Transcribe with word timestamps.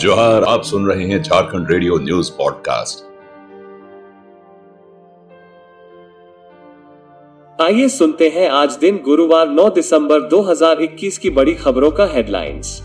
जोहार, 0.00 0.44
आप 0.44 0.62
सुन 0.62 0.86
रहे 0.86 1.04
हैं 1.04 1.22
झारखंड 1.22 1.70
रेडियो 1.70 1.98
न्यूज़ 1.98 2.30
पॉडकास्ट। 2.32 3.04
आइए 7.62 7.88
सुनते 7.88 8.28
हैं 8.28 8.48
आज 8.48 8.76
दिन 8.76 9.00
गुरुवार 9.04 9.48
9 9.48 9.68
दिसंबर 9.70 10.20
2021 10.20 11.18
की 11.18 11.30
बड़ी 11.30 11.54
खबरों 11.54 11.90
का 11.90 12.06
हेडलाइंस 12.06 12.80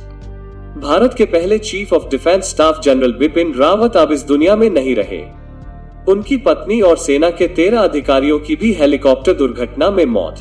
भारत 0.77 1.13
के 1.13 1.25
पहले 1.25 1.59
chief 1.59 1.93
of 1.93 2.07
defence 2.09 2.43
staff 2.43 2.81
general 2.83 3.13
Bipin 3.13 3.53
Rawat 3.53 3.97
अब 3.97 4.11
इस 4.11 4.23
दुनिया 4.23 4.55
में 4.55 4.69
नहीं 4.69 4.95
रहे। 4.95 5.21
उनकी 6.11 6.37
पत्नी 6.37 6.81
और 6.81 6.97
सेना 6.97 7.29
के 7.29 7.47
तेरह 7.47 7.79
अधिकारियों 7.79 8.39
की 8.39 8.55
भी 8.55 8.73
हेलीकॉप्टर 8.73 9.33
दुर्घटना 9.33 9.89
में 9.89 10.05
मौत। 10.05 10.35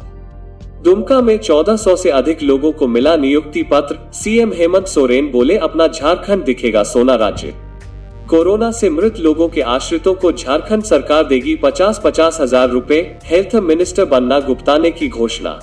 दुमका 0.85 1.21
में 1.21 1.37
1400 1.39 1.95
से 1.97 2.11
अधिक 2.11 2.43
लोगों 2.43 2.71
को 2.73 2.87
मिला 2.87 3.17
नियुक्ति 3.17 3.63
पत्र। 3.63 3.97
सीएम 4.13 4.53
हेमंत 4.53 4.87
सोरेन 4.87 5.31
बोले, 5.31 5.57
अपना 5.57 5.87
झारखंड 5.87 6.45
दिखेगा 6.45 6.83
सोना 6.83 7.15
राज्य। 7.15 7.53
कोरोना 8.29 8.71
से 8.71 8.91
मृत 8.91 9.19
लोगों 9.19 9.49
के 9.49 9.61
आश्रितों 9.61 10.15
को 10.15 10.33
झारखंड 10.33 10.83
सरकार 10.83 11.25
देगी 11.25 11.55
पचास 11.57 12.01
पचास 12.05 12.39
हज़ार 12.41 12.69
रूपए, 12.71 13.01
हेल्थ 13.25 13.55
मिनिस्टर 13.55 14.05
बन्ना 14.05 14.41
गुप्ता 14.41 14.77
ने 14.79 14.91
की 14.91 15.09
घोषणा। 15.09 15.59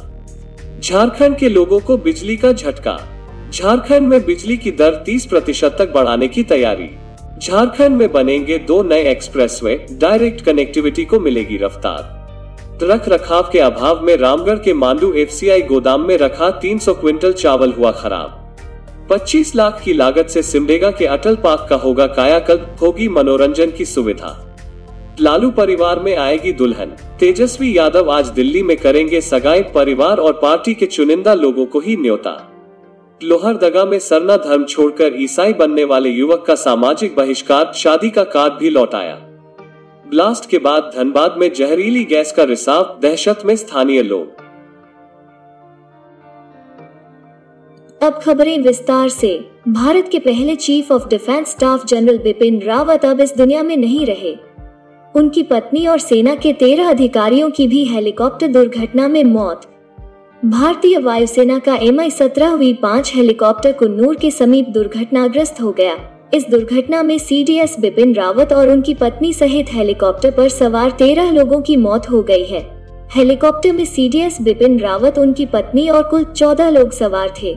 झारखंड 0.84 1.36
के 1.36 1.50
लोगों 1.50 1.80
को 1.80 1.98
बिजली 1.98 2.38
का 2.38 2.52
झटका। 2.52 2.98
झारखंड 3.54 4.08
में 4.08 4.26
बिजली 4.26 4.58
की 4.58 4.72
दर 4.72 4.96
30 5.06 5.26
प्रतिशत 5.26 5.76
तक 5.80 5.94
बढ़ाने 5.94 6.28
की 6.28 6.44
तैयारी। 6.44 6.90
झारखंड 7.42 7.98
में 7.98 8.12
बनेंगे 8.12 8.58
दो 8.58 8.82
नए 8.84 9.04
एक्सप्रेसवे, 9.04 9.76
डायरेक्ट 9.92 10.42
कनेक्टिविटी 10.42 11.06
को 11.06 11.20
मिलेगी 11.20 11.58
रफ्तार। 11.58 12.21
रख 12.84 13.10
रखाव 13.10 13.50
के 13.54 13.60
अभाव 13.60 14.02
में 14.02 14.18
रामगढ़ 14.18 14.58
के 14.58 14.74
मांडू 14.74 15.14
एफसीआई 15.14 15.62
गोदाम 15.62 16.02
में 16.02 16.18
रखा 16.18 16.50
300 16.52 16.94
क्विंटल 16.94 17.34
चावल 17.34 17.72
हुआ 17.72 17.92
खराब। 17.92 18.38
25 19.10 19.56
लाख 19.56 19.82
की 19.86 19.94
लागत 19.94 20.28
से 20.28 20.42
सिमडेगा 20.42 20.92
के 20.92 21.06
अटल 21.06 21.36
पार्क 21.36 21.68
का 21.70 21.76
होगा 21.76 22.08
कायाकल्प, 22.08 22.76
होगी 22.82 23.08
मनोरंजन 23.08 23.72
की 23.72 23.86
सुविधा। 23.86 24.56
लालू 25.20 25.52
परिवार 25.52 26.00
में 26.00 26.16
आएगी 26.18 26.52
दुल्हन। 26.52 26.96
तेजस्वी 27.20 27.78
यादव 27.78 28.12
आज 28.12 28.28
दिल्ली 28.28 28.64
में 28.64 28.78
करेंगे 28.78 29.22
सगाई, 29.22 29.62
परिवार 29.62 30.18
और 30.18 30.34
पार्टी 30.34 30.74
के 30.74 30.86
चुनिंदा 30.86 31.34
लोगों 31.34 31.66
को 31.66 31.80
ही 31.80 31.98
न्योता। 31.98 32.52
लोहरदगा 33.24 33.86
में 33.86 34.00
सरना 34.00 34.38
धर्म 34.38 34.66
छोड़कर 34.66 35.14
ईसाई 35.16 35.54
बनने 35.54 35.84
वाले 35.84 36.10
युवक 36.10 36.46
का 36.48 36.56
सामाजिक 36.56 37.16
बहिष्कार, 37.16 37.72
शादी 37.76 38.10
का 38.10 38.24
कार्ड 38.24 38.54
भी 38.54 38.70
लौटाया 38.70 39.28
ब्लास्ट 40.12 40.50
के 40.50 40.58
बाद 40.58 40.92
धनबाद 40.96 41.36
में 41.38 41.54
जहरीली 41.54 42.04
गैस 42.04 42.32
का 42.32 42.44
रिसाव 42.44 43.00
दहशत 43.02 43.40
में 43.46 43.56
स्थानीय 43.56 44.02
लोग। 44.02 44.42
अब 48.04 48.20
खबरें 48.22 48.58
विस्तार 48.60 49.10
से। 49.10 49.50
भारत 49.68 50.10
के 50.12 50.20
पहले 50.20 50.56
chief 50.56 50.92
of 50.92 51.08
defence 51.08 51.48
staff 51.48 51.86
general 51.86 52.18
Bipin 52.18 52.62
Rawat 52.62 53.06
अब 53.06 53.22
इस 53.22 53.36
दुनिया 53.38 53.64
में 53.64 53.78
नहीं 53.78 54.06
रहे। 54.06 54.36
उनकी 55.16 55.44
पत्नी 55.44 55.88
और 55.88 56.00
सेना 56.00 56.36
के 56.36 56.54
तेरह 56.54 56.90
अधिकारियों 56.90 57.50
की 57.50 57.68
भी 57.68 57.86
हेलीकॉप्टर 57.86 58.48
दुर्घटना 58.48 59.08
में 59.08 59.24
मौत। 59.24 59.62
भारतीय 60.46 60.98
वायुसेना 60.98 61.60
का 61.60 61.76
एम 61.76 62.00
आई 62.00 62.10
सत्रह 62.10 62.54
वी 62.54 62.74
पाँच 62.74 63.16
हेलीकॉप्टर 63.16 63.72
कुन्नूर 63.72 64.16
के 64.16 64.32
समीप 64.32 64.70
दुर्घटनाग्रस्त 64.70 65.62
हो 65.62 65.72
गया। 65.72 66.18
इस 66.34 66.46
दुर्घटना 66.50 67.04
में 67.04 67.18
सीडीएस 67.18 67.76
बिपिन 67.80 68.14
रावत 68.16 68.54
और 68.54 68.70
उनकी 68.70 68.94
पत्नी 68.94 69.34
सहित 69.34 69.66
हेलीकॉप्टर 69.74 70.32
पर 70.32 70.50
सवार 70.50 70.92
तेरह 70.92 71.32
लोगों 71.32 71.62
की 71.62 71.76
मौत 71.76 72.10
हो 72.12 72.22
गई 72.22 72.44
है। 72.44 72.60
हेलीकॉप्टर 73.16 73.72
में 73.72 73.86
सीडीएस 73.86 74.42
बिपिन 74.42 74.80
रावत, 74.80 75.18
उनकी 75.18 75.46
पत्नी 75.46 75.88
और 75.90 76.04
कुल 76.04 76.24
चौदह 76.24 76.70
लोग 76.70 76.92
सवार 76.92 77.34
थे। 77.44 77.56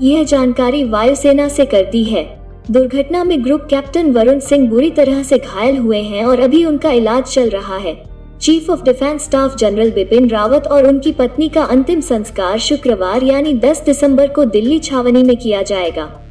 यह 0.00 0.24
जानकारी 0.24 0.84
वायुसेना 0.84 1.48
से 1.48 1.66
कर 1.66 1.82
दी 1.82 2.04
है। 2.04 2.24
दुर्घटना 2.70 3.24
में 3.24 3.44
ग्रुप 3.44 3.66
कैप्टन 3.70 4.12
वरुण 4.12 4.38
सिंह 4.38 4.68
बुरी 4.70 4.90
तरह 4.90 5.22
से 5.22 5.38
घायल 5.38 5.76
हुए 5.76 5.98
हैं 5.98 6.24
और 6.24 6.40
अभी 6.40 6.64
उनका 6.64 6.90
इलाज 6.90 7.24
चल 7.24 7.50
रहा 7.50 7.76
है। 7.76 8.02
Chief 8.40 8.70
of 8.70 8.82
defence 8.82 9.24
staff 9.24 9.56
general 9.56 9.90
Bipin 9.90 10.30
Rawat 10.30 10.66
और 10.66 10.86
उनकी 10.86 11.12
पत्नी 11.12 11.48
का 11.48 11.62
अंतिम 11.62 12.00
संस्कार 12.00 12.58
शुक्रवार, 12.58 13.24
यानी 13.24 13.52
10 13.52 13.82
दिसंबर 13.86 14.28
को 14.28 14.44
दिल्ली 14.44 14.78
छावनी 14.78 15.22
में 15.22 15.36
किया 15.36 15.62
जाएगा। 15.62 16.27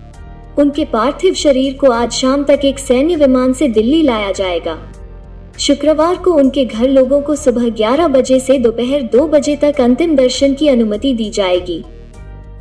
उनके 0.59 0.85
पार्थिव 0.85 1.34
शरीर 1.34 1.73
को 1.73 1.91
आज 1.91 2.12
शाम 2.12 2.44
तक 2.44 2.59
एक 2.66 2.79
सैन्य 2.79 3.16
विमान 3.16 3.53
से 3.53 3.68
दिल्ली 3.68 4.01
लाया 4.01 4.31
जाएगा। 4.31 4.78
शुक्रवार 5.59 6.16
को 6.16 6.34
उनके 6.34 6.66
घर 6.66 6.88
लोगों 6.90 7.22
को 7.22 7.35
सुबह 7.35 7.69
11 7.69 8.07
बजे 8.07 8.40
से 8.40 8.57
दोपहर 8.57 9.01
2 9.01 9.28
बजे 9.28 9.56
तक 9.56 9.81
अंतिम 9.81 10.16
दर्शन 10.16 10.53
की 10.53 10.67
अनुमति 10.67 11.13
दी 11.13 11.29
जाएगी। 11.29 11.84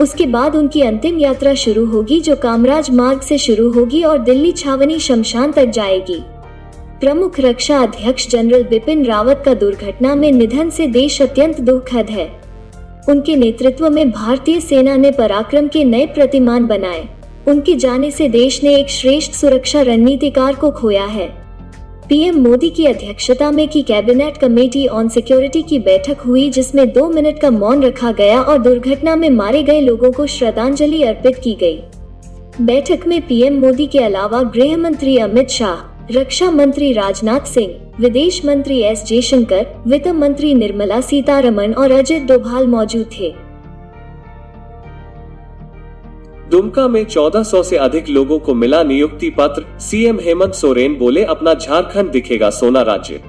उसके 0.00 0.26
बाद 0.26 0.56
उनकी 0.56 0.82
अंतिम 0.82 1.18
यात्रा 1.18 1.54
शुरू 1.54 1.86
होगी, 1.86 2.20
जो 2.20 2.36
कामराज 2.36 2.90
मार्ग 2.90 3.20
से 3.20 3.38
शुरू 3.38 3.70
होगी 3.72 4.02
और 4.02 4.18
दिल्ली 4.18 4.52
छावनी 4.52 4.98
शमशान 4.98 5.52
तक 5.52 5.64
जाएगी। 5.64 6.20
प्रमुख 7.00 7.40
रक्षा 7.40 7.78
अध्यक्ष 7.78 8.28
जनरल 8.28 8.62
बिपिन 8.62 9.04
रावत 9.04 9.42
का 9.44 9.54
दुर्घटना 9.54 10.14
में 10.14 10.30
निधन 10.32 10.70
से 10.70 10.86
देश 10.86 11.22
अत्यंत 11.22 11.60
दुखद 11.60 12.10
है। 12.10 12.30
उनके 13.08 13.36
नेतृत्व 13.36 13.90
में 13.90 14.10
भारतीय 14.10 14.60
सेना 14.60 14.96
ने 14.96 15.10
पराक्रम 15.10 15.68
के 15.68 15.84
नए 15.84 16.06
प्रतिमान 16.06 16.66
बनाए। 16.66 17.08
उनके 17.48 17.74
जाने 17.74 18.10
से 18.10 18.28
देश 18.28 18.62
ने 18.64 18.74
एक 18.74 18.88
श्रेष्ठ 18.88 19.32
सुरक्षा 19.32 19.82
रणनीतिकार 19.82 20.54
को 20.54 20.70
खोया 20.70 21.04
है। 21.04 21.46
पीएम 22.08 22.48
मोदी 22.48 22.70
की 22.70 22.86
अध्यक्षता 22.86 23.50
में 23.50 23.68
की 23.68 23.82
कैबिनेट 23.82 24.36
कमेटी 24.36 24.86
ऑन 24.86 25.08
सिक्योरिटी 25.08 25.62
की 25.62 25.78
बैठक 25.78 26.20
हुई, 26.20 26.50
जिसमें 26.50 26.92
दो 26.92 27.08
मिनट 27.08 27.38
का 27.38 27.50
मौन 27.50 27.82
रखा 27.82 28.12
गया 28.12 28.40
और 28.42 28.58
दुर्घटना 28.58 29.16
में 29.16 29.30
मारे 29.30 29.62
गए 29.62 29.80
लोगों 29.80 30.12
को 30.12 30.26
श्रद्धांजलि 30.26 31.02
अर्पित 31.02 31.36
की 31.36 31.54
गई। 31.54 31.80
बैठक 32.60 33.06
में 33.06 33.20
पीएम 33.26 33.60
मोदी 33.60 33.86
के 33.86 33.98
अलावा 33.98 34.42
गृह 34.42 34.76
मंत्री 34.76 35.16
अमित 35.16 35.48
शाह, 35.48 36.06
रक्षा 36.12 36.50
मंत्री 36.50 36.92
राजनाथ 36.92 37.40
सिंह, 37.40 37.74
विदेश 38.00 38.44
मंत्री 38.44 38.80
एस. 38.80 39.04
जयशंकर, 39.04 39.66
वित्त 39.86 40.08
मंत्री 40.08 40.54
निर्मला 40.54 41.00
सीतारमन 41.00 41.72
और 41.72 41.90
अजित 41.90 42.22
डोभाल 42.22 42.66
मौजूद 42.66 43.10
थे। 43.20 43.45
दुमका 46.50 46.88
में 46.88 47.04
1400 47.04 47.62
से 47.62 47.76
अधिक 47.76 48.08
लोगों 48.08 48.38
को 48.38 48.54
मिला 48.54 48.82
नियुक्ति 48.82 49.30
पत्र। 49.30 49.78
सीएम 49.78 50.18
हेमंत 50.20 50.54
सोरेन 50.54 50.94
बोले, 50.94 51.24
अपना 51.24 51.54
झारखंड 51.54 52.10
दिखेगा 52.10 52.50
सोना 52.50 52.82
राज्य। 52.82 53.20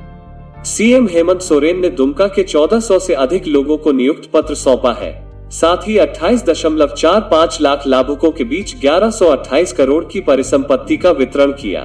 सीएम 0.65 1.07
हेमंत 1.07 1.41
सोरेन 1.41 1.79
ने 1.79 1.89
दुमका 1.89 2.27
के 2.27 2.43
1400 2.43 2.99
से 2.99 3.13
अधिक 3.13 3.47
लोगों 3.47 3.77
को 3.77 3.91
नियुक्त 3.91 4.29
पत्र 4.33 4.55
सौंपा 4.55 4.93
है। 4.93 5.27
साथ 5.49 5.77
ही 5.87 5.97
28.45 5.97 7.61
लाख 7.61 7.87
लाभुकों 7.87 8.31
के 8.31 8.43
बीच 8.43 8.75
1128 8.75 9.73
करोड़ 9.73 10.05
की 10.05 10.21
परिसंपत्ति 10.21 10.97
का 10.97 11.11
वितरण 11.11 11.51
किया। 11.51 11.81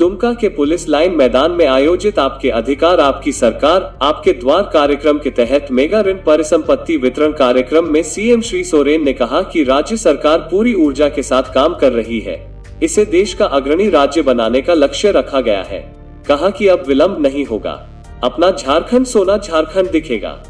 दुमका 0.00 0.34
के 0.34 0.48
पुलिस 0.48 0.88
लाइन 0.88 1.14
मैदान 1.14 1.50
में 1.50 1.66
आयोजित 1.66 2.18
आपके 2.18 2.50
अधिकार, 2.50 3.00
आपकी 3.00 3.32
सरकार, 3.32 3.98
आपके 4.02 4.32
द्वार 4.32 4.70
कार्यक्रम 4.72 5.18
के 5.18 5.30
तहत 5.30 5.66
मेगा 5.70 6.00
ऋण 6.00 6.14
परिसंपत्ति 6.14 6.96
वितरण 6.96 7.32
कार्यक्रम 7.32 7.92
में 7.92 8.02
सीएम 8.02 8.40
श्री 8.40 8.64
सोरेन 8.64 9.04
ने 9.04 9.12
कहा 9.12 9.42
कि 9.42 9.64
राज्य 9.64 9.96
सरकार 9.96 10.38
पूरी 10.38 10.74
ऊर्जा 10.74 11.08
के 11.08 11.22
साथ 11.22 11.42
काम 11.42 11.74
कर 11.74 11.92
रही 11.92 12.20
है। 12.20 12.64
इसे 12.82 13.04
देश 13.04 13.34
का 13.34 13.44
अग्रणी 13.44 13.90
राज्य 13.90 14.22
बनाने 14.22 14.62
का 14.62 14.74
लक्ष्य 14.74 15.10
रखा 15.10 15.40
गया 15.40 15.62
है। 15.62 15.96
कहा 16.28 16.50
कि 16.50 16.66
अब 16.66 16.84
विलंब 16.88 17.16
नहीं 17.20 17.44
होगा। 17.44 17.88
अपना 18.24 18.50
झारखंड 18.50 19.06
सोना 19.06 19.36
झारखंड 19.36 19.90
दिखेगा। 19.90 20.42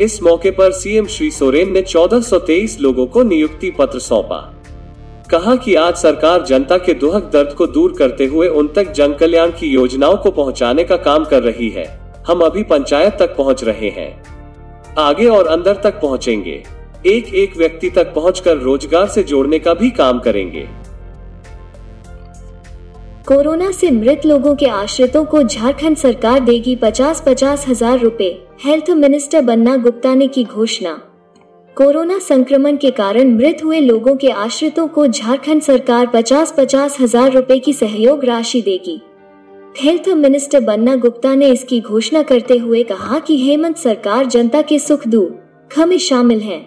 इस 0.00 0.22
मौके 0.22 0.50
पर 0.50 0.70
सीएम 0.70 1.06
श्री 1.06 1.30
सोरेन 1.30 1.72
ने 1.72 1.82
1423 1.82 2.80
लोगों 2.80 3.06
को 3.06 3.22
नियुक्ति 3.22 3.70
पत्र 3.70 3.98
सौंपा। 3.98 4.59
कहा 5.30 5.54
कि 5.56 5.74
आज 5.74 5.94
सरकार 5.94 6.44
जनता 6.44 6.76
के 6.78 6.94
दुहक 6.94 7.30
दर्द 7.32 7.52
को 7.52 7.66
दूर 7.66 7.92
करते 7.98 8.26
हुए 8.26 8.46
उन 8.48 8.68
तक 8.68 8.90
जन 8.92 9.12
कल्याण 9.12 9.50
की 9.50 9.66
योजनाओं 9.66 10.16
को 10.16 10.30
पहुँचाने 10.30 10.84
का 10.84 10.96
काम 10.96 11.24
कर 11.24 11.42
रही 11.42 11.68
है। 11.68 11.84
हम 12.26 12.40
अभी 12.40 12.62
पंचायत 12.62 13.16
तक 13.18 13.36
पहुँच 13.36 13.62
रहे 13.64 13.88
हैं। 13.90 14.10
आगे 14.98 15.26
और 15.26 15.46
अंदर 15.46 15.74
तक 15.74 16.00
पहुँचेंगे। 16.00 16.62
एक 17.06 17.34
एक 17.34 17.56
व्यक्ति 17.56 17.90
तक 17.90 18.12
पहुंचकर 18.14 18.56
रोज़गार 18.56 19.06
से 19.06 19.22
जोड़ने 19.22 19.58
का 19.58 19.74
भी 19.74 19.90
काम 19.90 20.18
करेंगे। 20.18 20.66
कोरोना 23.28 23.70
से 23.70 23.90
मृत 23.90 24.26
लोगों 24.26 24.54
के 24.54 24.66
आश्रितों 24.66 25.24
को 25.24 25.42
झारखंड 25.42 25.96
सरकार 25.96 26.40
देगी 26.40 26.74
पचास 26.76 27.22
पचास 27.26 27.66
हज़ार 27.68 27.98
रूपए, 27.98 28.28
हेल्थ 28.64 28.90
मिनिस्टर 28.90 29.42
बन्ना 29.42 29.76
गुप्ता 29.76 30.14
ने 30.14 30.28
की 30.28 30.44
घोषणा। 30.44 31.00
कोरोना 31.80 32.18
संक्रमण 32.18 32.76
के 32.76 32.90
कारण 32.90 33.30
मृत 33.34 33.60
हुए 33.64 33.78
लोगों 33.80 34.14
के 34.16 34.30
आश्रितों 34.30 34.86
को 34.88 35.06
झारखंड 35.06 35.62
सरकार 35.62 36.06
पचास 36.06 36.52
पचास 36.58 36.96
हज़ार 37.00 37.32
रूपए 37.32 37.58
की 37.58 37.72
सहयोग 37.72 38.24
राशि 38.24 38.60
देगी। 38.62 39.00
हेल्थ 39.78 40.08
मिनिस्टर 40.16 40.60
बन्ना 40.60 40.96
गुप्ता 40.96 41.34
ने 41.34 41.48
इसकी 41.48 41.80
घोषणा 41.80 42.22
करते 42.22 42.58
हुए 42.58 42.82
कहा 42.82 43.18
कि 43.18 43.38
हेमंत 43.38 43.76
सरकार 43.76 44.26
जनता 44.26 44.62
के 44.62 44.78
सुख 44.78 45.08
दुख 45.08 45.78
में 45.78 45.98
शामिल 46.00 46.40
है। 46.40 46.60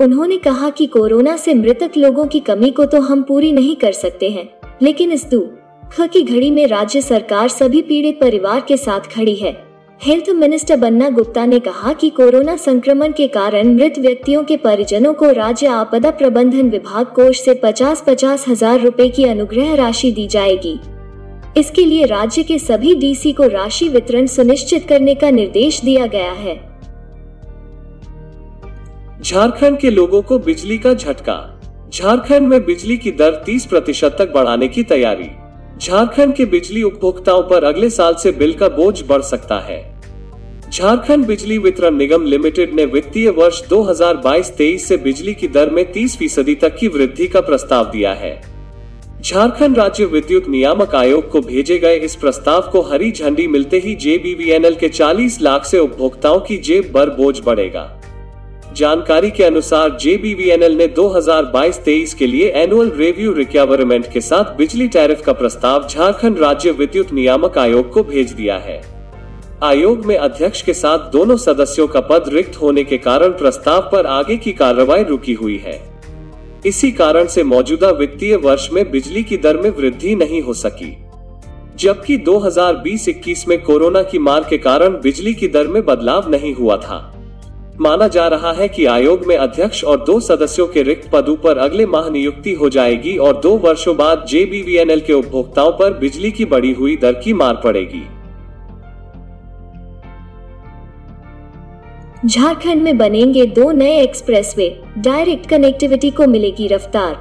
उन्होंने 0.00 0.38
कहा 0.38 0.70
कि 0.70 0.86
कोरोना 0.88 1.36
से 1.36 1.54
मृतक 1.56 1.96
लोगों 1.96 2.26
की 2.26 2.40
कमी 2.42 2.70
को 2.70 2.84
तो 2.84 3.00
हम 3.02 3.22
पूरी 3.22 3.52
नहीं 3.52 3.76
कर 3.76 3.92
सकते 3.94 4.30
हैं, 4.30 4.48
लेकिन 4.82 5.12
इस 5.12 5.30
दुख 5.30 6.00
की 6.02 6.22
घड़ी 6.22 6.50
में 6.50 6.66
राज्य 6.66 7.00
सरकार 7.02 7.48
सभी 7.50 7.82
पीड़ित 7.82 8.20
परिवार 8.20 8.64
के 8.68 8.76
साथ 8.76 9.14
खड़ी 9.14 9.34
है। 9.34 9.67
हेल्थ 10.00 10.28
मिनिस्टर 10.30 10.76
बन्ना 10.76 11.08
गुप्ता 11.10 11.44
ने 11.46 11.58
कहा 11.60 11.92
कि 11.92 12.08
कोरोना 12.10 12.56
संक्रमण 12.56 13.12
के 13.12 13.26
कारण 13.28 13.68
मृत 13.68 13.98
व्यक्तियों 13.98 14.42
के 14.44 14.56
परिजनों 14.56 15.14
को 15.14 15.30
राज्य 15.30 15.66
आपदा 15.66 16.10
प्रबंधन 16.10 16.68
विभाग 16.70 17.06
कोष 17.06 17.40
से 17.40 17.54
पचास 17.54 18.04
पचास 18.06 18.44
हज़ार 18.48 18.80
रूपए 18.80 19.08
की 19.08 19.24
अनुग्रह 19.24 19.74
राशि 19.74 20.10
दी 20.12 20.26
जाएगी। 20.26 20.78
इसके 21.56 21.84
लिए 21.84 22.04
राज्य 22.04 22.42
के 22.42 22.58
सभी 22.58 22.94
डीसी 22.94 23.32
को 23.32 23.46
राशि 23.46 23.88
वितरण 23.88 24.26
सुनिश्चित 24.26 24.86
करने 24.88 25.14
का 25.14 25.30
निर्देश 25.30 25.80
दिया 25.80 26.06
गया 26.06 26.32
है। 26.32 26.56
झारखंड 29.22 29.78
के 29.78 29.90
लोगों 29.90 30.22
को 30.22 30.38
बिजली 30.38 30.78
का 30.78 30.94
झटका। 30.94 31.38
झारखंड 31.92 32.48
में 32.48 32.64
बिजली 32.64 32.96
की 32.96 33.10
दर 33.10 33.42
30 33.46 33.66
प्रतिशत 33.66 34.16
तक 34.18 34.32
बढ़ाने 34.32 34.68
की 34.68 34.82
तैयारी। 34.84 35.30
झारखंड 35.78 36.34
के 36.34 36.44
बिजली 36.44 36.82
उपभोक्ताओं 36.82 37.42
पर 37.42 37.64
अगले 37.64 37.90
साल 37.90 38.14
से 38.14 38.30
बिल 38.32 38.52
का 38.52 38.68
बोझ 38.68 39.02
बढ़ 39.02 39.22
सकता 39.22 39.58
है। 39.60 40.00
झारखंड 40.70 41.26
बिजली 41.26 41.58
वितरण 41.58 41.96
निगम 41.96 42.24
लिमिटेड 42.24 42.74
ने 42.74 42.84
वित्तीय 42.84 43.30
वर्ष 43.30 43.62
2022-23 43.68 44.86
से 44.88 44.96
बिजली 44.96 45.34
की 45.34 45.48
दर 45.48 45.70
में 45.70 45.92
30 45.92 46.16
फ़ीसदी 46.16 46.54
तक 46.54 46.76
की 46.76 46.88
वृद्धि 46.88 47.26
का 47.26 47.40
प्रस्ताव 47.40 47.84
दिया 47.84 48.12
है। 48.12 48.40
झारखंड 49.22 49.78
राज्य 49.78 50.04
विद्युत 50.04 50.48
नियामक 50.48 50.94
आयोग 50.94 51.30
को 51.30 51.40
भेजे 51.40 51.78
गए 51.78 51.96
इस 51.96 52.16
प्रस्ताव 52.16 52.60
को 52.72 52.80
हरी 52.80 53.10
झंडी 53.12 53.46
मिलते 53.46 53.78
ही 53.78 53.94
जेबीवीएनएल 53.94 54.74
के 54.74 54.88
40 54.88 55.40
लाख 55.40 55.64
से 55.64 55.78
उपभोक्ताओं 55.78 56.40
की 56.40 56.58
जेब 56.58 56.92
पर 56.94 57.10
बोझ 57.10 57.40
बढ़ेगा। 57.40 57.97
जानकारी 58.78 59.30
के 59.30 59.44
अनुसार 59.44 59.96
जेबीवीएनएल 60.00 60.72
ने 60.72 60.86
2022-23 60.88 62.12
के 62.14 62.26
लिए 62.26 62.50
एनुअल 62.50 62.90
रिव्यू 62.90 63.32
रिक्वायरमेंट 63.32 64.12
के 64.12 64.20
साथ 64.20 64.54
बिजली 64.56 64.88
टैरिफ 64.88 65.22
का 65.22 65.32
प्रस्ताव 65.32 65.88
झारखंड 65.88 66.38
राज्य 66.38 66.70
विद्युत 66.70 67.12
नियामक 67.12 67.58
आयोग 67.58 67.90
को 67.92 68.02
भेज 68.02 68.32
दिया 68.32 68.56
है। 68.56 68.80
आयोग 69.62 70.04
में 70.04 70.16
अध्यक्ष 70.16 70.62
के 70.62 70.74
साथ 70.74 70.98
दोनों 70.98 71.36
सदस्यों 71.36 71.88
का 71.88 72.00
पद 72.00 72.24
रिक्त 72.28 72.56
होने 72.56 72.84
के 72.84 72.98
कारण 72.98 73.28
प्रस्ताव 73.28 73.88
पर 73.92 74.06
आगे 74.06 74.36
की 74.36 74.52
कार्रवाई 74.52 75.04
रुकी 75.04 75.32
हुई 75.32 75.58
है। 75.58 75.80
इसी 76.66 76.92
कारण 76.92 77.26
से 77.26 77.44
मौजूदा 77.44 77.90
वित्तीय 77.90 78.36
वर्ष 78.36 78.68
में 78.72 78.90
बिजली 78.90 79.22
की 79.22 79.36
दर 79.36 79.56
में 79.56 79.70
वृद्धि 79.70 80.14
नहीं 80.14 80.42
हो 80.42 80.54
सकी। 80.54 80.96
जबकि 81.76 82.16
2020-21 82.16 83.48
में 83.48 83.62
कोरोना 83.62 84.02
की 84.02 84.18
मार 84.18 84.46
के 84.50 84.58
कारण 84.58 84.88
बिजली 84.88 85.34
की 85.34 85.48
दर 85.48 85.66
में 85.66 85.84
बदलाव 85.84 86.30
नहीं 86.30 86.54
हुआ 86.54 86.76
था। 86.76 87.17
माना 87.80 88.08
जा 88.08 88.26
रहा 88.28 88.52
है 88.52 88.68
कि 88.68 88.84
आयोग 88.84 89.26
में 89.26 89.36
अध्यक्ष 89.36 89.84
और 89.84 90.04
दो 90.04 90.20
सदस्यों 90.20 90.66
के 90.66 90.82
रिक्त 90.82 91.10
पदों 91.12 91.36
पर 91.36 91.58
अगले 91.58 91.86
माह 91.86 92.08
नियुक्ति 92.10 92.52
हो 92.52 92.68
जाएगी 92.68 93.16
और 93.16 93.36
दो 93.40 93.50
वर्षों 93.58 93.96
बाद 93.96 94.24
जेबीवीएनएल 94.28 95.00
के 95.00 95.12
उपभोक्ताओं 95.12 95.72
पर 95.72 95.92
बिजली 95.98 96.30
की 96.30 96.44
बढ़ी 96.44 96.72
हुई 96.72 96.96
दर 96.96 97.12
की 97.12 97.32
मार 97.32 97.60
पड़ेगी। 97.64 98.02
झारखंड 102.26 102.82
में 102.82 102.98
बनेंगे 102.98 103.46
दो 103.46 103.70
नए 103.70 104.00
एक्सप्रेसवे, 104.00 104.80
डायरेक्ट 104.98 105.48
कनेक्टिविटी 105.48 106.10
को 106.10 106.26
मिलेगी 106.26 106.66
रफ्तार। 106.66 107.14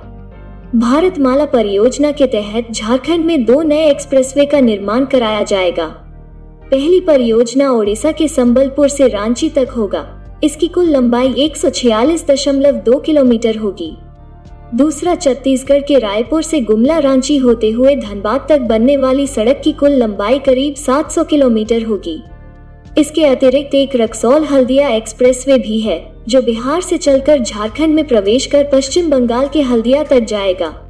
भारत 0.76 1.20
माला 1.20 1.46
परियोजना 1.46 2.12
के 2.12 2.28
तहत 2.28 2.72
झारखंड 2.72 3.26
में 3.26 3.46
दो 3.46 3.62
नए 3.62 3.90
एक्सप्रेसवे 3.90 4.46
का 4.46 4.60
निर्माण 4.60 5.06
कराया 5.06 5.44
जाएगा। 5.44 5.88
पहली 6.72 7.00
परियोजना 7.00 7.72
ओडिशा 7.72 8.12
के 8.12 8.28
संबलपुर 8.28 8.90
से 8.90 9.08
रांची 9.08 9.50
तक 9.50 9.70
होगा। 9.78 10.14
इसकी 10.44 10.68
कुल 10.68 10.90
लंबाई 10.90 11.34
146.2 11.34 13.00
किलोमीटर 13.00 13.58
होगी। 13.58 13.98
दूसरा 14.76 15.16
छत्तीसगढ़ 15.16 15.82
के 15.82 16.00
रायपुर 16.00 16.44
से 16.44 16.60
गुमला 16.62 16.98
रांची 16.98 17.38
होते 17.38 17.72
हुए 17.72 17.96
धनबाद 17.96 18.46
तक 18.50 18.62
बनने 18.62 18.98
वाली 18.98 19.28
सड़क 19.28 19.62
की 19.64 19.72
कुल 19.72 19.92
लंबाई 19.92 20.40
करीब 20.40 20.76
700 20.76 21.24
किलोमीटर 21.24 21.84
होगी। 21.84 22.22
इसके 22.98 23.26
अतिरिक्त 23.26 23.76
एक 23.76 23.96
रक्सौल 23.96 24.44
हल्दिया 24.44 24.90
एक्सप्रेसवे 24.90 25.58
भी 25.58 25.80
है, 25.80 26.00
जो 26.28 26.42
बिहार 26.42 26.82
से 26.82 26.98
चलकर 26.98 27.40
झारखंड 27.40 27.96
में 27.96 28.08
प्रवेश 28.08 28.46
कर 28.46 28.70
पश्चिम 28.74 29.10
बंगाल 29.10 29.48
के 29.48 29.62
हल्दिया 29.62 30.04
तक 30.04 30.20
जाएगा। 30.20 30.87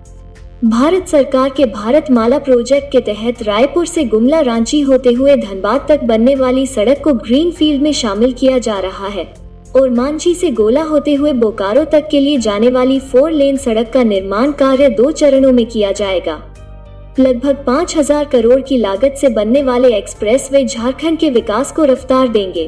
भारत 0.64 1.08
सरकार 1.08 1.50
के 1.50 1.66
भारत 1.66 2.06
माला 2.12 2.38
प्रोजेक्ट 2.40 2.92
के 2.92 3.00
तहत 3.02 3.42
रायपुर 3.44 3.86
से 3.88 4.04
गुमला 4.04 4.40
रांची 4.42 4.80
होते 4.82 5.10
हुए 5.10 5.36
धनबाद 5.38 5.86
तक 5.90 6.04
बनने 6.04 6.34
वाली 6.36 6.66
सड़क 6.68 7.02
को 7.04 7.14
ग्रीन 7.16 7.52
फ़ील्ड 7.52 7.82
में 7.82 7.92
शामिल 7.94 8.32
किया 8.34 8.58
जा 8.58 8.78
रहा 8.80 9.08
है 9.08 9.26
और 9.76 9.90
मांझी 9.90 10.34
से 10.36 10.50
गोला 10.52 10.84
होते 10.84 11.14
हुए 11.16 11.34
बोकारो 11.34 11.84
तक 11.86 12.08
के 12.12 12.20
लिए 12.20 12.38
जाने 12.38 12.70
वाली 12.70 13.00
फोर 13.02 13.32
लेन 13.32 13.58
सड़क 13.58 13.92
का 13.94 14.04
निर्माण 14.04 14.52
कार्य 14.52 14.90
दो 14.92 15.12
चरणों 15.12 15.52
में 15.52 15.66
किया 15.66 15.92
जाएगा। 15.92 16.40
लगभग 17.20 17.64
पाँच 17.66 17.96
हज़ार 17.98 18.26
करोड़ 18.26 18.60
की 18.62 18.78
लागत 18.78 19.18
से 19.18 19.30
बनने 19.30 19.62
वाले 19.64 19.94
एक्सप्रेस 19.98 20.50
वे 20.52 20.64
झारखंड 20.66 21.20
के 21.20 21.30
विकास 21.30 21.72
को 21.72 21.84
रफ्तार 21.84 22.28
देंगे। 22.28 22.68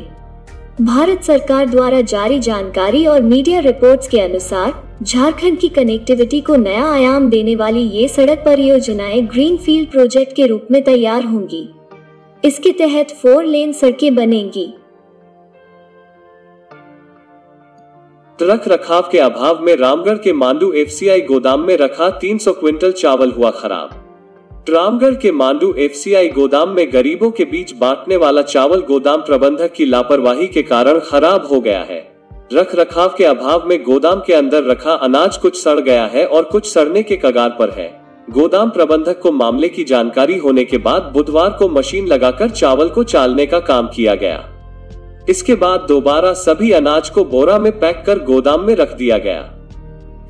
भारत 0.81 1.24
सरकार 1.24 1.65
द्वारा 1.65 2.01
जारी 2.03 2.39
जानकारी 2.41 3.06
और 3.06 3.21
मीडिया 3.24 3.59
रिपोर्ट्स 3.62 4.07
के 4.07 4.19
अनुसार 4.19 4.71
झारखंड 5.04 5.57
की 5.57 5.69
कनेक्टिविटी 5.69 6.42
को 6.42 6.56
नया 6.56 6.86
आयाम 6.86 7.30
देने 7.30 7.56
वाली 7.56 7.80
ये 7.80 8.07
सड़क 8.07 8.38
परियोजनाएँ 8.38 9.22
ग्रीन 9.22 9.57
फ़ील्ड 9.57 9.92
प्रोजेक्ट 9.92 10.36
के 10.36 10.48
रूप 10.48 10.68
में 10.72 10.84
तैयार 10.84 11.24
होंगी। 11.24 11.69
इसके 12.46 12.72
तहत 12.72 13.12
फोर 13.12 13.46
लेन 13.46 13.72
सड़कें 13.74 14.16
बनेंगी। 14.16 14.74
रख 18.42 18.68
रखाव 18.68 19.10
के 19.12 19.19
अभाव 19.19 19.63
में 19.63 19.75
रामगढ़ 19.75 20.18
के 20.18 20.34
मांडू 20.34 20.72
एफसीआई 20.72 21.22
गोदाम 21.22 21.62
में 21.62 21.78
रखा 21.78 22.10
300 22.10 22.51
क्विंटल 22.51 22.92
चावल 22.92 23.31
हुआ 23.31 23.51
खराब। 23.51 23.90
रामगढ़ 24.69 25.16
के 25.16 25.31
मांडू 25.31 25.74
एफसीआई 25.74 26.28
गोदाम 26.28 26.69
में 26.69 26.94
गरीबों 26.94 27.31
के 27.31 27.46
बीच 27.46 27.74
बांटने 27.74 28.18
वाला 28.18 28.42
चावल 28.42 28.81
गोदाम 28.81 29.22
प्रबंधक 29.22 29.74
की 29.74 29.86
लापरवाही 29.86 30.48
के 30.48 30.62
कारण 30.62 31.00
खराब 31.00 31.46
हो 31.46 31.62
गया 31.62 31.81
है। 31.81 32.08
रख 32.54 32.75
रखाव 32.75 33.13
के 33.18 33.24
अभाव 33.24 33.68
में 33.68 33.84
गोदाम 33.84 34.19
के 34.19 34.34
अंदर 34.34 34.63
रखा 34.63 34.94
अनाज 34.94 35.38
कुछ 35.38 35.63
सड़ 35.63 35.80
गया 35.80 36.06
है 36.06 36.25
और 36.25 36.44
कुछ 36.44 36.74
सड़ने 36.74 37.04
के 37.04 37.16
कगार 37.16 37.50
पर 37.50 37.69
है। 37.69 38.01
गोदाम 38.30 38.69
प्रबंधक 38.69 39.19
को 39.19 39.31
मामले 39.31 39.69
की 39.69 39.84
जानकारी 39.84 40.38
होने 40.38 40.63
के 40.63 40.78
बाद 40.78 41.12
बुधवार 41.13 41.50
को 41.50 41.68
मशीन 41.69 42.07
लगाकर 42.07 42.50
चावल 42.50 42.90
को 42.90 43.04
चालने 43.04 43.46
का 43.46 43.60
काम 43.60 43.88
किया 43.88 44.16
गया। 44.16 44.44
इसके 45.30 45.56
बाद 45.56 45.86
दोबारा 45.88 46.34
सभी 46.34 46.72
अनाज 46.72 47.10
को 47.10 47.25
बोरा 47.25 47.60
में 47.60 47.80
पैक 47.80 48.04
कर 48.06 48.19
गोदाम 48.19 48.62
में 48.62 48.75
रख 48.75 48.94
दिया 48.94 49.18
गया। 49.18 49.50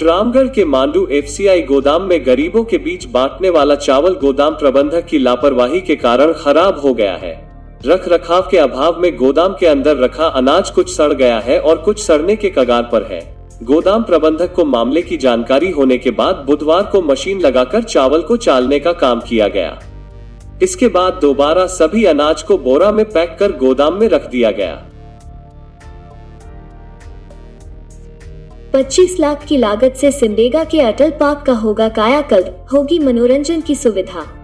रामगढ़ 0.04 0.48
के 0.48 0.66
मांडू 0.66 1.08
एफसीआई 1.08 1.62
गोदाम 1.62 2.02
में 2.02 2.26
गरीबों 2.26 2.64
के 2.64 2.78
बीच 2.78 3.06
बांटने 3.06 3.50
वाला 3.50 3.76
चावल 3.76 4.14
गोदाम 4.14 4.54
प्रबंधक 4.54 5.06
की 5.06 5.20
लापरवाही 5.20 5.82
के 5.82 5.96
कारण 5.96 6.34
खराब 6.34 6.80
हो 6.80 6.94
गया 6.94 7.16
है। 7.16 7.49
रख 7.86 8.08
रखाव 8.10 8.48
के 8.52 8.58
अभाव 8.58 9.00
में 9.00 9.16
गोदाम 9.18 9.56
के 9.60 9.66
अंदर 9.66 9.98
रखा 9.98 10.26
अनाज 10.26 10.70
कुछ 10.70 10.96
सड़ 10.96 11.14
गया 11.14 11.40
है 11.40 11.60
और 11.60 11.78
कुछ 11.78 12.04
सड़ने 12.04 12.36
के 12.36 12.50
कगार 12.50 12.90
पर 12.92 13.04
है। 13.04 13.38
गोदाम 13.64 14.04
प्रबंधक 14.04 14.54
को 14.54 14.66
मामले 14.66 15.02
की 15.02 15.18
जानकारी 15.18 15.70
होने 15.70 15.98
के 15.98 16.12
बाद 16.12 16.36
बुधवार 16.36 16.84
को 16.84 17.02
मशीन 17.02 17.40
लगाकर 17.40 17.84
चावल 17.84 18.22
को 18.22 18.38
चालने 18.38 18.80
का 18.80 18.94
काम 18.94 19.20
किया 19.20 19.48
गया। 19.48 19.80
इसके 20.64 20.88
बाद 20.88 21.20
दोबारा 21.22 21.66
सभी 21.68 22.04
अनाज 22.06 22.42
को 22.42 22.58
बोरा 22.58 22.92
में 22.92 23.06
पैक 23.06 23.38
कर 23.40 23.52
गोदाम 23.52 23.94
में 23.94 24.10
रख 24.10 24.30
दिया 24.30 24.52
गया। 24.52 24.86
25 28.74 29.20
लाख 29.20 29.46
की 29.46 29.58
लागत 29.58 29.94
से 29.94 30.12
सिमडेगा 30.12 30.64
के 30.64 30.82
अटल 30.82 31.12
पार्क 31.12 31.44
का 31.48 31.54
होगा 31.54 31.90
कायाकल्प। 31.90 32.68
होगी 32.74 33.00
मनोरंजन 33.00 33.62
की 33.62 33.76
सुविधा। 33.76 34.39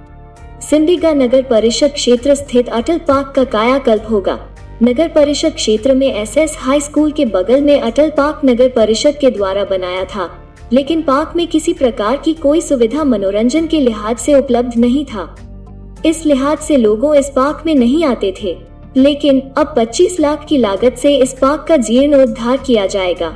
सिमडेगा 0.62 1.12
नगर 1.13 1.41
परिषद 1.41 1.91
क्षेत्र 1.91 2.35
स्थित 2.35 2.69
अटल 2.69 2.97
पार्क 2.97 3.33
का 3.35 3.43
कायाकल्प 3.43 4.05
होगा। 4.09 4.38
नगर 4.83 5.07
परिषद 5.07 5.53
क्षेत्र 5.53 5.93
में 5.93 6.07
एसएस 6.13 6.55
हाई 6.59 6.79
स्कूल 6.79 7.12
के 7.12 7.25
बगल 7.25 7.62
में 7.62 7.79
अटल 7.79 8.09
पार्क 8.09 8.41
नगर 8.45 8.69
परिषद 8.69 9.17
के 9.21 9.31
द्वारा 9.31 9.63
बनाया 9.63 10.03
था, 10.05 10.29
लेकिन 10.74 11.01
पार्क 11.01 11.33
में 11.35 11.47
किसी 11.47 11.74
प्रकार 11.74 12.17
की 12.17 12.33
कोई 12.33 12.62
सुविधा 12.62 13.03
मनोरंजन 13.03 13.67
के 13.67 13.79
लिहाज 13.79 14.17
से 14.17 14.33
उपलब्ध 14.33 14.77
नहीं 14.77 15.05
था। 15.05 15.35
इस 16.05 16.25
लिहाज 16.25 16.57
से 16.57 16.77
लोगों 16.77 17.15
इस 17.15 17.29
पार्क 17.35 17.63
में 17.65 17.74
नहीं 17.75 18.03
आते 18.05 18.33
थे, 18.43 18.57
लेकिन 18.97 19.39
अब 19.57 19.74
25 19.77 20.19
लाख 20.19 20.45
की 20.50 20.57
लागत 20.57 20.97
से 20.97 21.15
इस 21.15 21.33
पार्क 21.33 21.65
का 21.67 21.77
जीर्णोद्धार 21.77 22.57
किया 22.57 22.85
जाएगा। 22.85 23.29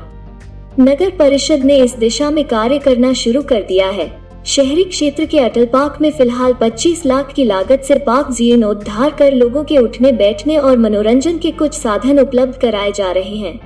नगर 0.79 1.09
परिषद 1.09 1.63
ने 1.65 1.75
इस 1.75 1.95
दिशा 1.95 2.29
में 2.31 2.43
कार्य 2.47 2.79
करना 2.79 3.13
शुरू 3.13 3.41
कर 3.41 3.61
दिया 3.61 3.88
है। 3.89 4.07
शहरी 4.46 4.84
क्षेत्र 4.84 5.25
के 5.25 5.39
अटल 5.39 5.65
पार्क 5.65 5.98
में 6.01 6.12
फ़िलहाल 6.12 6.53
25 6.53 7.05
लाख 7.05 7.34
की 7.34 7.43
लागत 7.43 7.81
से 7.81 7.96
पार्क 7.96 8.31
जीर्णोद्धार 8.31 9.10
कर 9.12 9.34
लोगों 9.34 9.63
के 9.63 9.77
उठने, 9.77 10.12
बैठने 10.12 10.58
और 10.58 10.77
मनोरंजन 10.77 11.38
के 11.38 11.51
कुछ 11.51 11.74
साधन 11.74 12.19
उपलब्ध 12.19 12.55
कराए 12.55 12.91
जा 12.91 13.12
रहे 13.12 13.36
हैं। 13.36 13.60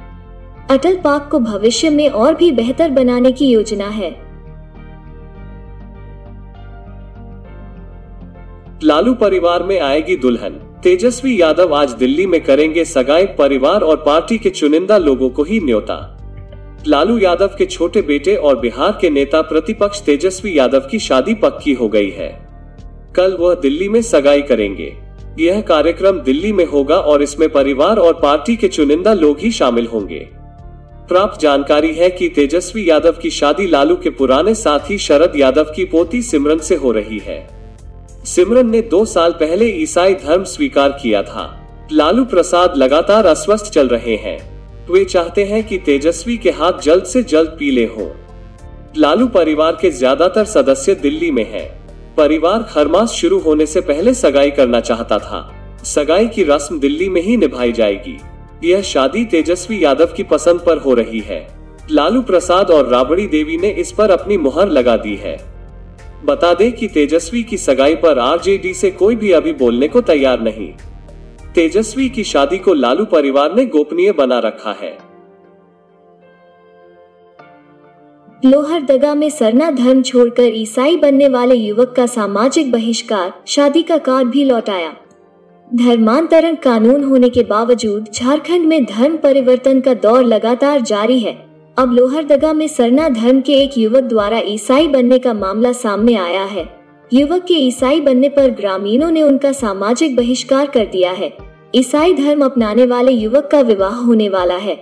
अटल 0.72 0.96
पार्क 0.96 1.30
को 1.32 1.40
भविष्य 1.40 1.90
में 1.90 2.10
और 2.10 2.36
भी 2.36 2.52
बेहतर 2.52 2.90
बनाने 2.90 3.32
की 3.32 3.48
योजना 3.48 3.88
है। 3.88 4.12
लालू 8.84 9.14
परिवार 9.14 9.64
में 9.64 9.80
आएगी 9.80 10.16
दुल्हन। 10.16 10.52
तेजस्वी 10.84 11.42
यादव 11.42 11.76
आज 11.76 11.92
दिल्ली 11.92 12.26
में 12.26 12.44
करेंगे 12.44 12.86
सगाई, 12.86 13.26
परिवार 13.26 13.82
और 13.82 13.96
पार्टी 13.96 14.38
के 14.38 14.50
चुनिंदा 14.50 14.98
लोगों 14.98 15.30
को 15.30 15.44
ही 15.44 15.60
न्योता। 15.60 16.13
लालू 16.88 17.18
यादव 17.18 17.48
के 17.48 17.66
छोटे 17.66 18.02
बेटे 18.02 18.36
और 18.36 18.60
बिहार 18.60 18.98
के 19.02 19.10
नेता 19.10 19.42
प्रतिपक्ष 19.42 20.02
तेजस्वी 20.02 20.58
यादव 20.58 20.80
की 20.80 21.00
शादी 21.00 21.34
पक्की 21.34 21.74
हो 21.74 21.88
गई 21.90 22.10
है। 22.10 22.48
कल 23.16 23.38
वह 23.40 23.56
दिल्ली 23.56 23.90
में 23.90 24.02
सगाई 24.02 24.42
करेंगे। 24.42 24.94
यह 25.40 25.62
कार्यक्रम 25.62 26.20
दिल्ली 26.20 26.52
में 26.52 26.66
होगा 26.66 26.96
और 26.96 27.24
इसमें 27.24 27.50
परिवार 27.50 27.98
और 27.98 28.14
पार्टी 28.14 28.56
के 28.56 28.68
चुनिंदा 28.68 29.14
लोग 29.14 29.40
ही 29.40 29.52
शामिल 29.52 29.88
होंगे। 29.88 30.20
प्राप्त 31.08 31.42
जानकारी 31.42 31.94
है 31.94 32.10
कि 32.10 32.30
तेजस्वी 32.30 32.90
यादव 32.90 33.12
की 33.12 33.30
शादी 33.30 33.68
लालू 33.68 33.96
के 33.96 34.10
पुराने 34.10 34.56
साथी 34.56 34.98
शरद 34.98 35.34
यादव 35.36 35.64
की 35.64 35.86
पोती 35.86 36.22
सिमरन 36.22 36.60
से 36.60 36.76
हो 36.76 36.92
रही 36.92 37.20
है। 37.20 37.48
सिमरन 38.26 38.70
ने 38.70 38.82
दो 38.82 39.06
साल 39.06 39.32
पहले 39.32 39.66
ईसाई 39.66 40.14
धर्म 40.14 40.44
स्वीकार 40.44 40.90
किया 40.90 41.24
था। 41.24 41.68
लालू 41.92 42.26
प्रसाद 42.26 42.78
लगातार 42.78 43.26
अस्वस्थ 43.26 43.72
चल 43.72 43.88
रहे 43.88 44.16
हैं। 44.16 44.53
वे 44.90 45.04
चाहते 45.06 45.44
हैं 45.44 45.64
कि 45.64 45.78
तेजस्वी 45.78 46.36
के 46.38 46.52
हाथ 46.52 46.80
जल्द 46.82 47.04
से 47.04 47.22
जल्द 47.24 47.50
पीले 47.50 47.86
हों। 47.86 48.08
लालू 48.98 49.28
परिवार 49.28 49.78
के 49.82 49.90
ज़्यादातर 49.92 50.46
सदस्य 50.46 50.96
दिल्ली 50.96 51.30
में 51.32 51.46
हैं। 51.52 51.68
परिवार 52.18 52.64
खरमास 52.64 53.12
शुरू 53.12 53.40
होने 53.40 53.66
से 53.66 53.82
पहले 53.82 54.14
सगाई 54.14 54.52
करना 54.52 54.80
चाहता 54.80 55.20
था। 55.20 55.42
सगाई 55.86 56.28
की 56.28 56.44
रस्म 56.44 56.80
दिल्ली 56.80 57.10
में 57.10 57.22
ही 57.22 57.38
निभाई 57.38 57.72
जाएगी। 57.72 58.18
यह 58.64 58.82
शादी 58.82 59.26
तेजस्वी 59.26 59.84
यादव 59.84 60.14
की 60.18 60.24
पसंद 60.24 60.60
पर 60.60 60.78
हो 60.78 60.94
रही 60.94 61.20
है। 61.20 61.48
लालू 61.92 62.22
प्रसाद 62.22 62.72
और 62.72 62.88
राबड़ी 62.88 63.28
देवी 63.28 63.58
ने 63.58 63.70
इस 63.70 63.92
पर 63.92 64.12
अपनी 64.12 64.38
मुहर 64.38 64.70
लगा 64.70 64.98
दी 64.98 65.16
है। 65.16 65.38
बता 66.26 66.54
दें 66.54 66.72
कि 66.72 66.88
तेजस्वी 66.88 67.44
की 67.44 67.58
सगाई 67.58 67.96
पर 67.96 68.20
आरजेडी 68.20 68.74
से 68.74 68.92
कोई 68.92 69.16
भी 69.16 69.32
अभी 69.32 69.54
बोलने 69.54 69.88
को 69.88 70.02
तैयार 70.02 70.42
नहीं। 70.42 70.74
तेजस्वी 71.56 72.10
की 72.10 72.24
शादी 72.24 72.58
को 72.58 72.74
लालू 72.74 73.06
परिवार 73.06 73.56
ने 73.56 73.66
गोपनीय 73.66 74.12
बना 74.12 74.40
रखा 74.40 74.72
है। 74.72 74.98
लोहरदगा 78.46 79.14
में 79.16 79.30
सरना 79.30 79.72
धर्म 79.72 80.02
छोड़कर 80.02 80.44
ईसाई 80.44 80.98
बनने 80.98 81.28
वाले 81.30 81.56
युवक 81.56 81.94
का 81.98 82.06
सामाजिक 82.06 82.72
बहिष्कार, 82.72 83.34
शादी 83.48 83.84
का 83.84 83.98
कार्ड 83.98 84.28
भी 84.28 84.44
लौटाया 84.46 84.94
धर्मांतरण 85.76 86.56
कानून 86.56 87.04
होने 87.04 87.30
के 87.30 87.44
बावजूद 87.44 88.08
झारखंड 88.14 88.66
में 88.66 88.84
धर्म 88.86 89.18
परिवर्तन 89.18 89.80
का 89.82 89.94
दौर 89.94 90.24
लगातार 90.24 90.82
जारी 90.82 91.20
है। 91.20 91.34
अब 91.78 91.94
लोहरदगा 91.94 92.54
में 92.54 92.68
सरना 92.68 93.10
धर्म 93.10 93.42
के 93.42 93.54
एक 93.54 93.78
युवक 93.78 94.04
द्वारा 94.04 94.40
ईसाई 94.46 94.88
बनने 94.88 95.20
का 95.20 95.34
मामला 95.34 95.72
सामने 95.72 96.16
आया 96.16 96.44
है। 96.44 96.83
युवक 97.14 97.44
के 97.44 97.54
ईसाई 97.54 98.00
बनने 98.02 98.30
पर 98.30 98.50
ग्रामीणों 98.50 99.10
ने 99.12 99.22
उनका 99.22 99.52
सामाजिक 99.52 100.16
बहिष्कार 100.16 100.66
कर 100.66 100.86
दिया 100.86 101.12
है। 101.12 101.32
ईसाई 101.76 102.14
धर्म 102.14 102.46
अपनाने 102.46 102.86
वाले 102.86 103.12
युवक 103.12 103.50
का 103.52 103.60
विवाह 103.60 103.96
होने 103.96 104.30
वाला 104.30 104.56
है। 104.56 104.76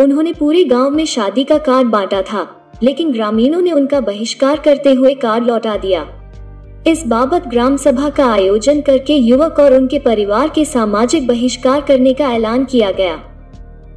उन्होंने 0.00 0.32
पूरे 0.32 0.64
गाँव 0.64 0.90
में 0.90 1.04
शादी 1.04 1.44
का 1.44 1.58
कार्ड 1.58 1.88
बांटा 1.88 2.20
था, 2.22 2.46
लेकिन 2.82 3.12
ग्रामीणों 3.12 3.60
ने 3.60 3.72
उनका 3.72 4.00
बहिष्कार 4.00 4.58
करते 4.58 4.92
हुए 4.92 5.14
कार्ड 5.14 5.46
लौटा 5.46 5.76
दिया। 5.76 6.06
इस 6.86 7.06
बाबत 7.06 7.46
ग्राम 7.46 7.76
सभा 7.76 8.10
का 8.10 8.26
आयोजन 8.26 8.80
करके 8.80 9.14
युवक 9.14 9.58
और 9.58 9.74
उनके 9.74 9.98
परिवार 9.98 10.48
के 10.48 10.64
सामाजिक 10.64 11.26
बहिष्कार 11.26 11.80
करने 11.80 12.14
का 12.14 12.32
ऐलान 12.32 12.64
किया 12.64 12.90
गया। 12.90 13.16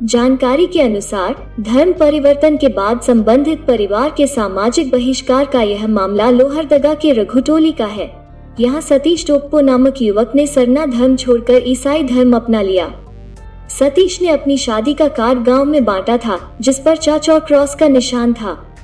जानकारी 0.04 0.68
के 0.68 0.82
अनुसार, 0.82 1.56
धर्म 1.60 1.94
परिवर्तन 1.94 2.58
के 2.58 2.68
बाद 2.68 3.02
संबंधित 3.02 3.60
परिवार 3.60 4.14
के 4.18 4.28
सामाजिक 4.28 4.92
बहिष्कार 4.92 5.46
का 5.46 5.62
यह 5.62 5.88
मामला 5.88 6.30
लोहरदगा 6.30 6.94
के 6.94 7.12
रघुटोली 7.12 7.72
का 7.72 7.86
है। 7.86 8.28
यहाँ 8.60 8.82
सतीश 8.82 9.28
टोप्पो 9.28 9.62
नामक 9.62 10.02
युवक 10.02 10.32
ने 10.36 10.48
सरना 10.48 10.86
धर्म 10.86 11.16
छोड़कर 11.16 11.62
ईसाई 11.66 12.04
धर्म 12.04 12.36
अपना 12.36 12.62
लिया। 12.62 12.94
सतीश 13.80 14.22
ने 14.22 14.30
अपनी 14.30 14.58
शादी 14.58 14.94
का 14.94 15.08
कार्ड 15.08 15.44
गाँव 15.44 15.66
में 15.66 15.86
बांटा 15.86 16.18
था, 16.18 16.58
जिस 16.62 16.80
पर 16.80 16.98
चाच 16.98 17.30
क्रॉस 17.30 17.76
का 17.76 17.88
निशान 17.88 18.34
था। 18.34 18.76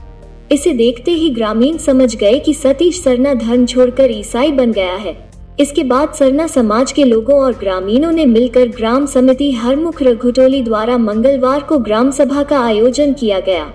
इसे 0.52 0.74
देखते 0.74 1.12
ही 1.12 1.30
ग्रामीण 1.30 1.78
समझ 1.78 2.16
गए 2.16 2.40
कि 2.40 2.54
सतीश 2.54 3.04
सरना 3.04 3.34
धर्म 3.34 3.66
छोड़कर 3.66 4.12
ईसाई 4.12 4.52
बन 4.52 4.72
गया 4.72 4.96
है। 4.96 5.27
इसके 5.60 5.84
बाद 5.84 6.14
सरना 6.14 6.46
समाज 6.48 6.92
के 6.92 7.04
लोगों 7.04 7.40
और 7.40 7.54
ग्रामीणों 7.54 8.12
ने 8.12 8.26
मिलकर 8.26 8.68
ग्राम 8.68 9.06
समिति 9.06 9.52
हरमुख 9.52 10.02
रघुटोली 10.02 10.62
द्वारा 10.64 10.98
मंगलवार 10.98 11.64
को 11.64 11.78
ग्राम 11.78 12.12
सभा 12.12 12.44
का 12.44 12.60
आयोजन 12.60 13.14
किया 13.14 13.40
गया। 13.40 13.72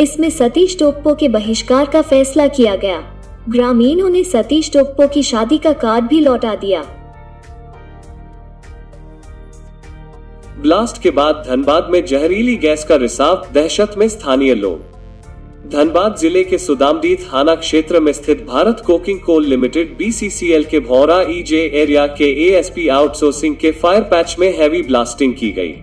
इसमें 0.00 0.28
सतीश 0.30 0.78
टोप्पो 0.78 1.14
के 1.14 1.28
बहिष्कार 1.28 1.86
का 1.86 2.02
फैसला 2.02 2.46
किया 2.46 2.74
गया। 2.76 3.00
ग्रामीणों 3.48 4.08
ने 4.10 4.22
सतीश 4.24 4.70
टोप्पो 4.72 5.08
की 5.08 5.22
शादी 5.22 5.58
का 5.58 5.72
कार्ड 5.72 6.04
भी 6.04 6.20
लौटा 6.20 6.54
दिया। 6.54 6.82
ब्लास्ट 10.60 11.02
के 11.02 11.10
बाद 11.10 11.42
धनबाद 11.48 11.88
में 11.90 12.04
जहरीली 12.04 12.56
गैस 12.56 12.84
का 12.84 12.96
रिसाव 12.96 13.48
दहशत 13.54 13.94
में 13.98 14.08
स्थानीय 14.08 14.54
लोग। 14.54 14.97
धनबाद 15.68 16.14
ज़िले 16.16 16.42
के 16.44 16.58
सुदामदी 16.58 17.14
थाना 17.16 17.54
क्षेत्र 17.54 18.00
में 18.00 18.12
स्थित 18.12 18.44
Bharat 18.46 18.80
coking 18.86 19.18
coal 19.20 19.46
limited 19.46 19.96
BCCL 19.96 20.64
के 20.64 20.78
भौरा 20.80 21.20
ईजे 21.30 21.60
एरिया 21.74 22.06
के 22.08 22.24
एएसपी 22.44 22.86
आउटसोर्सिंग 22.88 23.56
के 23.56 23.72
फायर 23.72 24.02
पैच 24.02 24.34
में 24.38 24.56
हैवी 24.58 24.80
ब्लास्टिंग 24.82 25.34
की 25.34 25.50
गई। 25.52 25.74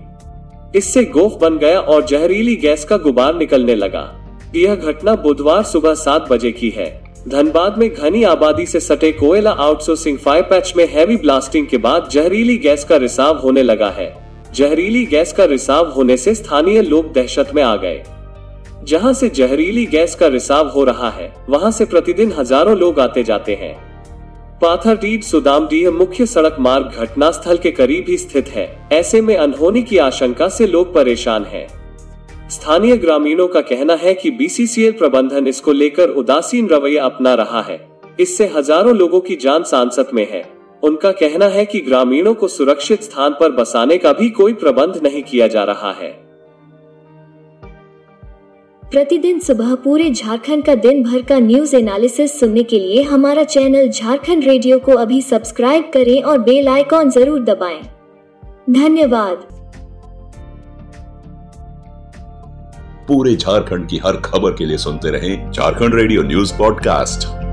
इससे 0.76 1.04
गोफ 1.10 1.38
बन 1.42 1.58
गया 1.58 1.80
और 1.80 2.06
जहरीली 2.06 2.56
गैस 2.56 2.86
का 2.86 2.98
गुबार 2.98 3.36
निकलने 3.36 3.76
लगा। 3.76 4.04
यह 4.56 4.76
घटना 4.76 5.16
बुधवार 5.18 5.64
सुबह 5.64 5.94
सात 5.96 6.32
बजे 6.32 6.52
की 6.52 6.70
है। 6.70 6.90
धनबाद 7.28 7.78
में 7.78 7.90
घनी 7.90 8.24
आबादी 8.24 8.66
से 8.66 8.80
सटे 8.80 9.12
कोयला 9.12 9.52
आउटसोर्सिंग 9.52 10.18
फायर 10.18 10.44
पैच 10.44 10.74
में 10.78 10.86
हैवी 10.88 11.18
ब्लास्टिंग 11.18 11.68
के 11.68 11.78
बाद 11.78 12.10
जहरीली 12.12 12.58
गैस 12.58 12.84
का 12.84 12.98
रिसाव 12.98 13.38
होने 13.38 13.64
लगा 13.64 13.90
है। 13.92 14.14
जहरीली 14.54 15.06
गैस 15.06 15.34
का 15.34 15.46
रिसाव 15.46 15.92
होने 15.92 16.18
से 16.18 16.36
स्थानीय 16.36 16.82
लोग 16.82 17.14
दहशत 17.14 17.52
में 17.56 17.64
आ 17.64 17.76
गए। 17.76 18.04
जहाँ 18.86 19.12
से 19.14 19.30
जहरीली 19.30 19.86
गैस 19.86 20.16
का 20.16 20.28
रिसाव 20.28 20.68
हो 20.70 20.84
रहा 20.84 21.10
है, 21.10 21.34
वहाँ 21.50 21.72
से 21.72 21.86
प्रतिदिन 21.86 22.32
हज़ारों 22.32 22.78
लोग 22.78 23.00
आते 23.00 23.24
जाते 23.24 23.54
हैं। 23.54 23.74
पाथरडीह 24.62 25.22
सुदामडीह 25.22 25.90
मुख्य 25.92 26.26
सड़क 26.26 26.56
मार्ग 26.60 26.92
घटना 26.98 27.30
स्थल 27.32 27.58
के 27.58 27.72
करीब 27.72 28.06
ही 28.10 28.18
स्थित 28.18 28.48
है। 28.48 28.68
ऐसे 28.94 29.22
में 29.22 29.36
अनहोनी 29.36 29.82
की 29.84 29.98
आशंका 29.98 30.48
से 30.48 30.68
लोग 30.68 30.94
परेशान 30.94 31.46
हैं। 31.46 31.68
स्थानीय 32.50 32.98
ग्रामीणों 32.98 33.48
का 33.48 33.62
कहना 33.62 33.94
है 33.94 34.14
कि 34.14 34.32
बीसीसीएल 34.32 34.92
प्रबंधन 34.92 35.48
इसको 35.48 35.72
लेकर 35.72 36.10
उदासीन 36.10 36.68
रवैया 36.70 37.06
अपना 37.06 37.34
रहा 37.34 37.62
है। 37.62 37.80
इससे 38.20 38.48
हज़ारों 38.48 38.96
लोगों 38.96 39.20
की 39.20 39.36
जान 39.36 39.64
सांसत 39.64 40.10
में 40.14 40.28
है। 40.32 40.44
उनका 40.84 41.12
कहना 41.14 41.46
है 41.48 41.66
कि 41.66 41.80
ग्रामीणों 41.80 42.34
को 42.34 42.48
सुरक्षित 42.48 43.04
स्थान 43.04 43.36
पर 43.40 43.52
बसाने 43.52 43.98
का 43.98 44.14
भी 44.14 44.30
कोई 44.30 44.54
प्रबंध 44.54 45.00
नहीं 45.04 45.24
किया 45.24 45.48
जा 45.48 45.64
रहा 45.64 45.92
है। 45.92 46.25
प्रतिदिन 48.96 49.40
सुबह 49.40 49.74
पूरे 49.76 50.10
झारखंड 50.10 50.64
का 50.64 50.74
दिन 50.76 51.02
भर 51.04 51.22
का 51.22 51.40
न्यूज़ 51.40 51.76
एनालिसिस 51.76 52.40
सुनने 52.40 52.64
के 52.64 52.80
लिए 52.80 53.02
हमारा 53.04 53.44
चैनल 53.44 53.90
झारखंड 53.90 54.44
रेडियो 54.44 54.78
को 54.80 54.92
अभी 54.92 55.22
सब्सक्राइब 55.22 55.92
करें 55.94 56.24
और 56.24 56.38
बेल 56.40 56.68
आइकॉन 56.68 57.10
ज़रूर 57.10 57.44
दबाएँ। 57.44 57.82
धन्यवाद 58.70 59.46
पूरे 63.08 63.36
झारखंड 63.36 63.88
की 63.90 63.98
हर 63.98 64.22
खबर 64.26 64.52
के 64.52 64.66
लिए 64.66 64.78
सुनते 64.78 65.12
रहें 65.12 65.52
झारखंड 65.52 65.96
रेडियो 65.96 66.24
न्यूज़ 66.24 66.58
पॉडकास्ट 66.58 67.45